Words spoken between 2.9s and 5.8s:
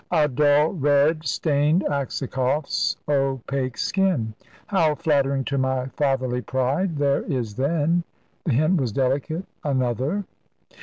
opaque skin. "How flattering to